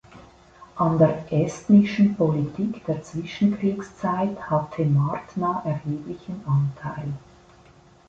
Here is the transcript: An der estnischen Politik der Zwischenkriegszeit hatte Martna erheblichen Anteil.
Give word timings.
An 0.77 0.97
der 0.97 1.31
estnischen 1.31 2.15
Politik 2.17 2.83
der 2.87 3.03
Zwischenkriegszeit 3.03 4.49
hatte 4.49 4.83
Martna 4.83 5.61
erheblichen 5.63 6.41
Anteil. 6.47 7.13